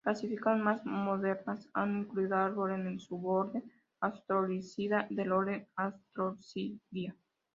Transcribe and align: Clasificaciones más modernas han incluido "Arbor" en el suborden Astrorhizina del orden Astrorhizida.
Clasificaciones 0.03 0.65
más 0.65 0.83
modernas 0.83 1.69
han 1.75 1.99
incluido 1.99 2.35
"Arbor" 2.35 2.71
en 2.71 2.87
el 2.87 2.99
suborden 2.99 3.71
Astrorhizina 3.99 5.05
del 5.11 5.31
orden 5.31 5.67
Astrorhizida. 5.75 7.15